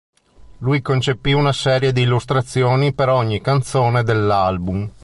[0.61, 4.91] Lui concepì una serie di illustrazioni per ogni canzone dell'album.